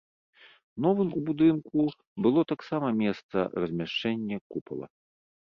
Новым 0.85 1.09
у 1.19 1.21
будынку 1.27 1.83
было 2.27 2.41
таксама 2.53 2.87
месца 3.03 3.45
размяшчэнне 3.67 4.43
купала. 4.57 4.85